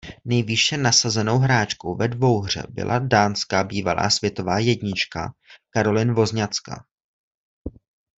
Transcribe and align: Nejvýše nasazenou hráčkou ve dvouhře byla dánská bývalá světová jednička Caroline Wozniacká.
Nejvýše 0.25 0.77
nasazenou 0.77 1.37
hráčkou 1.39 1.95
ve 1.95 2.07
dvouhře 2.07 2.63
byla 2.69 2.99
dánská 2.99 3.63
bývalá 3.63 4.09
světová 4.09 4.59
jednička 4.59 5.33
Caroline 5.73 6.13
Wozniacká. 6.13 6.85